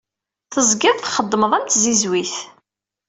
Tezgiḍ 0.53 0.97
txeddmeḍ 0.99 1.51
am 1.57 1.65
tzizwit. 1.67 2.35